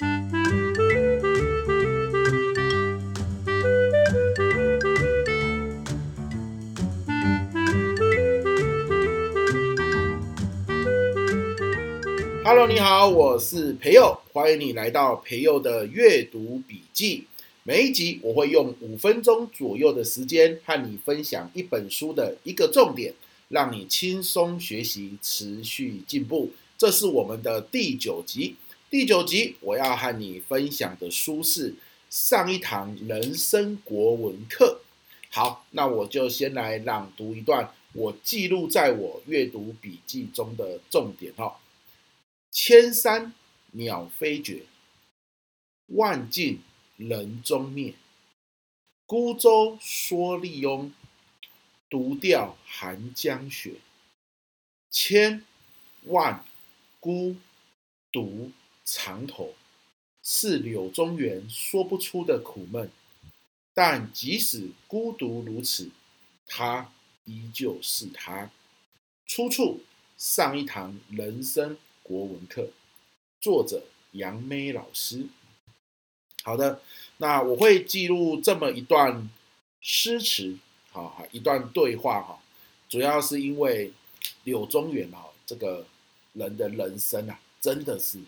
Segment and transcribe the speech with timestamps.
[0.00, 0.08] Hello，
[12.66, 17.26] 你好，我是培佑，欢迎你来到培佑的阅读笔记。
[17.64, 23.12] 每一集我会用五分钟左右的时间和你分享一本书的一个重点，
[23.48, 26.50] 让你轻松学习，持续进步。
[26.78, 28.56] 这是我们的第九集。
[28.90, 31.76] 第九集我要和你分享的书是
[32.08, 34.80] 上一堂人生国文课。
[35.28, 41.54] 好，那我就先来朗读一段我记录在我阅读笔记中的重点哦。
[42.50, 43.32] 千山
[43.70, 44.64] 鸟飞绝，
[45.86, 46.60] 万径
[46.96, 47.94] 人踪灭。
[49.06, 50.92] 孤舟蓑笠翁，
[51.88, 53.74] 独钓寒江雪。
[54.90, 55.44] 千
[56.06, 56.44] 万
[56.98, 57.36] 孤
[58.10, 58.50] 独
[58.92, 59.54] 长头，
[60.20, 62.90] 是柳宗元说不出的苦闷。
[63.72, 65.90] 但即使孤独如此，
[66.44, 66.92] 他
[67.24, 68.50] 依旧是他。
[69.26, 69.82] 出处
[70.18, 72.70] 上一堂人生国文课，
[73.40, 75.26] 作者杨梅老师。
[76.42, 76.82] 好的，
[77.18, 79.30] 那我会记录这么一段
[79.80, 80.58] 诗词，
[80.90, 82.42] 好，一段对话哈，
[82.88, 83.92] 主要是因为
[84.42, 85.86] 柳宗元哈这个
[86.32, 88.18] 人的人生啊，真的是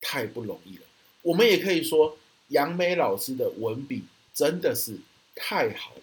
[0.00, 0.82] 太不容易了。
[1.22, 2.16] 我们也可以说，
[2.48, 4.98] 杨梅老师的文笔真的是
[5.34, 6.02] 太好了，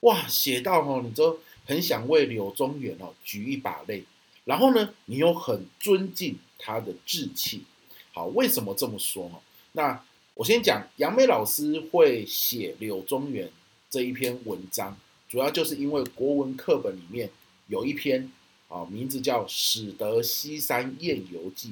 [0.00, 4.04] 哇，写到哈，你都很想为柳宗元哦举一把泪。
[4.44, 7.62] 然后呢，你又很尊敬他的志气，
[8.12, 9.40] 好，为什么这么说哈？
[9.72, 10.02] 那
[10.34, 13.50] 我先讲，杨梅老师会写柳宗元
[13.90, 17.30] 这一篇文章，主要就是因为国文课本里面
[17.66, 18.32] 有一篇
[18.68, 21.70] 啊，名字叫《始得西山宴游记》，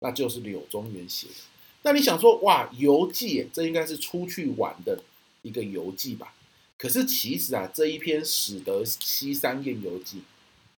[0.00, 1.34] 那就是柳宗元写的。
[1.82, 5.02] 那你想说，哇，游记，这应该是出去玩的
[5.42, 6.34] 一个游记吧？
[6.78, 10.18] 可是其实啊，这一篇《始得西山宴游记》。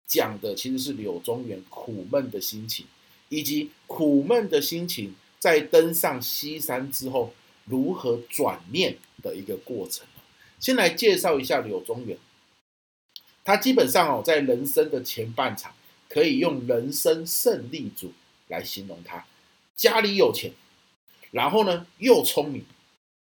[0.06, 2.86] 讲的其实是柳宗元苦闷的心情，
[3.28, 7.34] 以及苦闷的心情在登上西山之后
[7.64, 10.06] 如何转念的一个过程。
[10.60, 12.16] 先来介绍一下柳宗元，
[13.42, 15.74] 他基本上哦，在人生的前半场
[16.08, 18.12] 可以用人生胜利组
[18.48, 19.24] 来形容他。
[19.74, 20.52] 家里有钱，
[21.30, 22.64] 然后呢又聪明，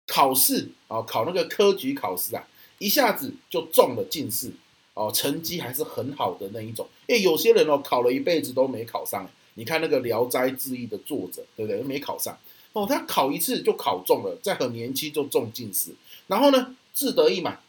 [0.07, 2.47] 考试啊考那个科举考试啊，
[2.79, 4.51] 一下子就中了进士。
[4.95, 6.87] 哦，成绩还是很好的那一种。
[7.07, 9.27] 诶，有些人哦，考了一辈子都没考上。
[9.55, 11.81] 你看那个《聊斋志异》的作者，对不对？
[11.81, 12.37] 没考上。
[12.73, 15.95] 哦，他考一次就考中了，在很年轻就中进士。
[16.27, 17.59] 然后呢，志得意满。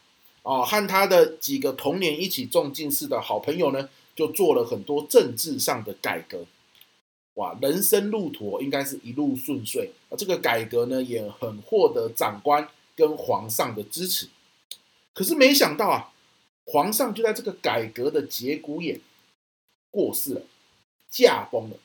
[0.43, 6.45] 哦，和他的几个同年一起中进士的好朋友呢，就做了很多政治上的改革。
[7.35, 9.91] 哇，人生路途应该是一路顺遂。
[10.09, 14.27] 啊，这个改革呢，也很获得长官跟皇上的支持。
[15.13, 16.11] 可是没想到啊。
[16.67, 18.99] 皇上就在这个改革的节骨眼
[19.91, 20.41] 过世了，
[21.11, 21.77] 驾崩了。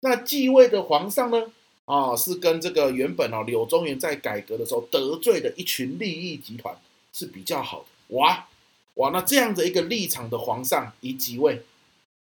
[0.00, 1.52] 那继位的皇上呢？
[1.84, 6.76] 啊，是跟这个原本哦柳宗元在改革的时候得罪的一群利益集团
[7.12, 8.16] 是比较好的。
[8.16, 8.48] 哇
[8.94, 11.62] 哇，那这样的一个立场的皇上一即位，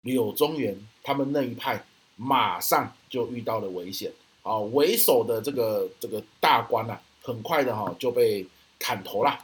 [0.02, 1.86] 柳宗元他们那一派
[2.16, 4.12] 马上就遇到了危险。
[4.42, 8.46] 啊，为首的这个这个大官啊，很快的哈就被
[8.78, 9.40] 砍头了。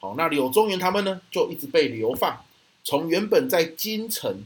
[0.00, 2.42] 好，那柳宗元他们呢，就一直被流放，
[2.82, 4.42] 从原本在京城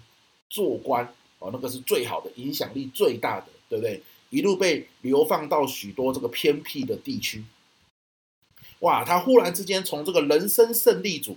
[0.50, 4.02] 做官，哦，那个是最好的，影响力最大的，对不对？
[4.30, 7.44] 一路被流放到许多这个偏僻的地区。
[8.80, 11.36] 哇，他忽然之间从这个人生胜利组、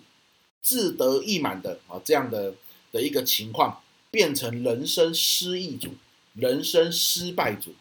[0.63, 2.55] 志得意满的啊这样的
[2.91, 5.89] 的一个情况，变成人生失意组、
[6.35, 7.73] 人生失败组。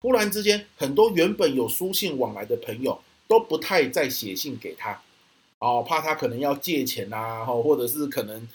[0.00, 5.02] 忽然之间，很多原本有书信往来的朋友，都不太再写信给他。
[5.58, 8.46] 哦，怕他可能要借钱呐，或者是可能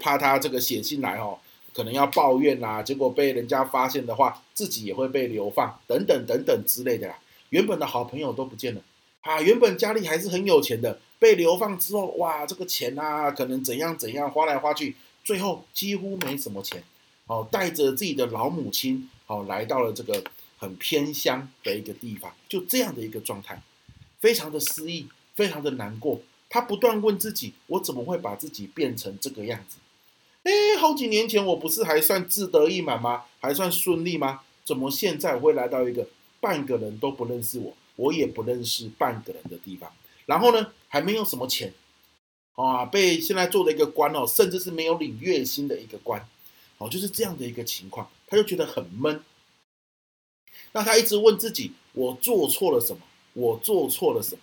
[0.00, 1.38] 怕他这个写信来哦，
[1.74, 7.18] 可能要抱怨呐，结果被人家发现的话，自己也会被流放，等等等等之类的啦。
[7.50, 8.80] 原本的好朋友都不见了
[9.22, 14.94] 啊，原本家里还是很有钱的，被流放之后，哇，这个钱啊，可能怎样怎样花来花去，
[15.24, 16.82] 最后几乎没什么钱。
[17.26, 20.22] 哦，带着自己的老母亲，哦，来到了这个
[20.58, 23.60] 很偏乡的一个地方，就这样的一个状态，
[24.20, 26.20] 非常的失意，非常的难过。
[26.48, 29.78] 他不断问自己：“我怎么会把自己变成这个样子？”
[30.44, 33.24] 哎，好几年前我不是还算志得意满吗？
[33.40, 34.42] 还算顺利吗？
[34.64, 36.06] 怎么现在会来到一个
[36.40, 39.90] 半个人都不认识我，我也不认识半个人的地方？
[40.26, 41.74] 然后呢，还没有什么钱
[42.54, 46.24] 啊，被现在做的一个官哦，甚至是没有领月薪的一个官
[46.78, 49.22] 哦，就是这样的一个情况，他就觉得很闷。
[50.72, 53.02] 那他一直问自己：我做错了什么？
[53.34, 54.40] 我做错了什么？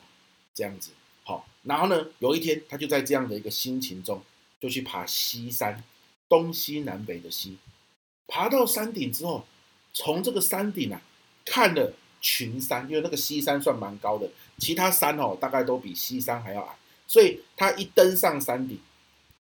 [0.54, 0.92] 这样子，
[1.24, 4.22] 好，然后呢，有一天他就在这样的一个心情中，
[4.60, 5.84] 就去爬西山，
[6.30, 7.58] 东西南北的西，
[8.28, 9.46] 爬到山顶之后，
[9.94, 11.02] 从这个山顶啊，
[11.44, 14.30] 看了群山，因为那个西山算蛮高的，
[14.60, 16.76] 其他山哦大概都比西山还要矮，
[17.08, 18.80] 所以他一登上山顶，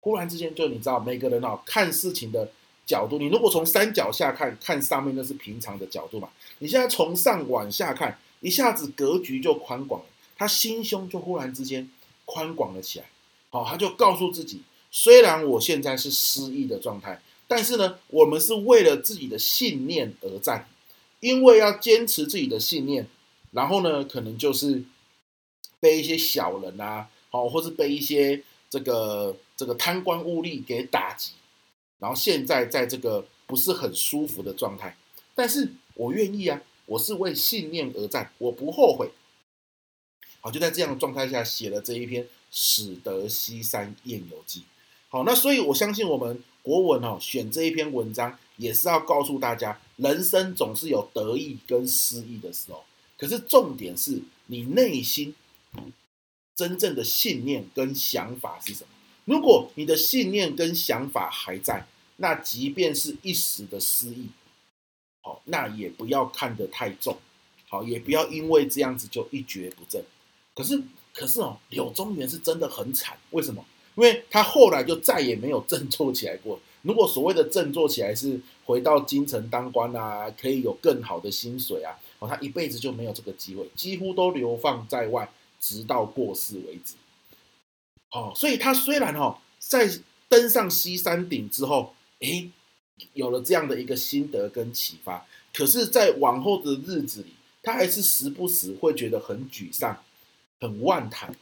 [0.00, 2.50] 忽然之间就你知道，每个人哦看事情的
[2.88, 6.30] 角度，你如果从山脚下看，看上面那是平常的角度嘛，
[6.60, 10.06] 你现在从上往下看，一下子格局就宽广了。
[10.38, 11.90] 他心胸就忽然之间
[12.24, 13.04] 宽广了起来，
[13.50, 20.68] 好，他就告诉自己，虽然我现在是失意的状态，但是呢，我们是为了自己的信念而战，
[21.20, 23.06] 因为要坚持自己的信念，
[23.50, 24.82] 然后呢，可能就是
[25.80, 31.32] 被一些小人啊，好，或是被一些这个这个贪官污吏给打击，
[31.98, 34.96] 然后现在在这个不是很舒服的状态，
[35.34, 39.10] 但是我愿意啊，我是为信念而战，我不后悔。
[40.40, 44.60] 好，就在这样的状态下写了这一篇《始得西山宴游记》。
[45.08, 52.84] 好，那所以我相信我们国文哦，选这一篇文章也是要告诉大家，人生总是有得意跟失意的时候。
[53.16, 55.34] 可是重点是你内心
[56.54, 58.90] 真正的信念跟想法是什么？
[59.28, 61.86] 如果你的信念跟想法还在，
[62.16, 64.28] 那即便是一时的失意，
[65.20, 67.14] 好，那也不要看得太重，
[67.68, 70.02] 好，也不要因为这样子就一蹶不振。
[70.54, 70.82] 可是，
[71.12, 73.18] 可是哦，柳宗元是真的很惨。
[73.32, 73.62] 为什么？
[73.96, 76.58] 因为他后来就再也没有振作起来过。
[76.80, 86.94] 如果所谓的振作起来是回到京城当官啊，可以有更好的薪水啊，哦，他一辈子就没有这个机会，几乎都流放在外，直到过世为止。
[88.12, 89.90] 哦，所以他虽然哦，在
[90.28, 92.50] 登上西山顶之后，诶，
[93.14, 100.02] 有了这样的一个心得跟启发，可是，在往后的日子里，他还是时不时会觉得很沮丧。
[100.60, 101.32] 很万谈，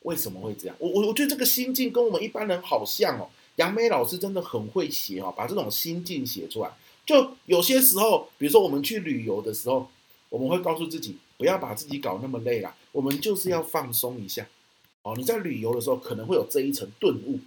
[0.00, 0.74] 为什么会这样？
[0.78, 3.28] 我我我觉得这个心境跟我们一般人好像哦。
[3.56, 6.70] 杨梅老师真的很会写哦，把这种心境写出来。
[7.04, 9.90] 就有些时候，比如说我们去旅游的时候，
[10.30, 14.46] 我们会告诉自己不要把自己搞那么累了，我们就是要放松一下。
[15.02, 17.38] 哦，你在旅游的时候可能会有这一层顿悟，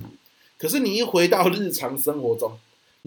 [0.57, 2.57] 可是你一回到日常生活中。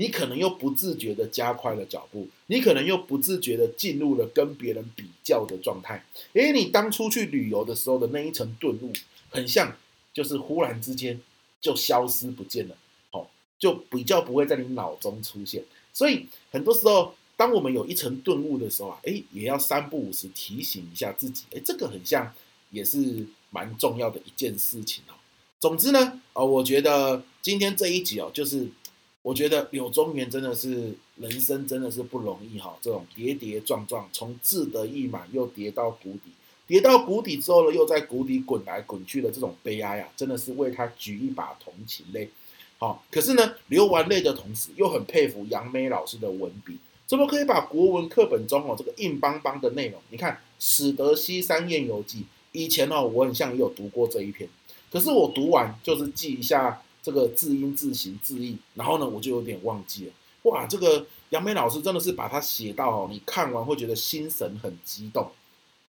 [0.00, 6.04] 你可能又不自觉的加快了脚步，你可能又不自觉的进入了跟别人比较的状态。
[6.34, 8.92] 诶，你当初去旅游的时候的那一层顿悟，
[9.28, 9.76] 很像
[10.14, 11.20] 就是忽然之间
[11.60, 12.76] 就消失不见了，
[13.10, 13.26] 哦，
[13.58, 15.64] 就比较不会在你脑中出现。
[15.92, 22.32] 所以很多时候，当我们有一层顿悟的时候啊，诶，也要三不五时提醒一下自己，诶，这个很像
[22.70, 25.14] 也是蛮重要的一件事情哦。
[25.60, 28.68] 总之呢，呃，我觉得今天这一集哦，就是。
[29.22, 36.30] 我觉得柳宗元真的是人生真的是不容易哈，这种跌跌撞撞，从志得意满又跌到谷底，
[36.66, 42.30] 跌到谷底之后呢，又在谷底滚来滚去的这种悲哀啊，真的是为他举一把同情泪。
[42.78, 52.20] 好，可是呢，流完泪的同时，又很佩服杨梅老师的文笔，怎么可以把国文课本中哦这个硬邦邦的内容，你看《始得西山宴游记》，
[52.52, 54.48] 以前哦我很像也有读过这一篇，
[54.90, 56.82] 可是我读完就是记一下。
[57.00, 60.12] 这个字音、字形、字义，然后呢，我就有点忘记了。
[60.42, 65.30] 哇，这个杨梅老师真的是把它写到哦，你看完会觉得心神很激动，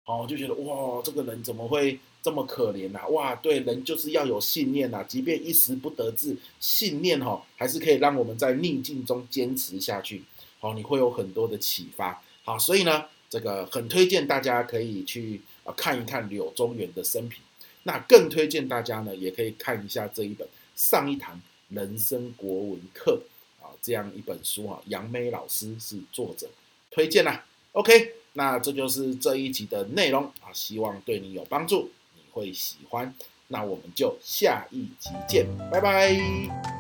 [0.05, 3.07] 哦，就觉得哇，这个人怎么会这么可怜呐？
[3.09, 10.25] 哇，对，人就是要有信念呐，即便一时不得志，信念哈还是可以让我们在逆境中坚持下去。
[10.59, 12.21] 好，你会有很多的启发。
[12.45, 17.43] 好，所以呢，这个很推荐大家可以去啊看一看柳宗元的生平。
[17.85, 20.47] 那更推荐大家呢，也可以看一下这一本。
[20.77, 23.21] 上一堂人生国文课
[23.61, 26.49] 啊，这样一本书啊，杨梅老师是作者，
[26.89, 27.45] 推荐啦。
[27.73, 33.13] OK，那这就是这一集的内容啊，希望对你有帮助，你会喜欢。
[33.49, 36.78] 那我们就下一集见，拜拜。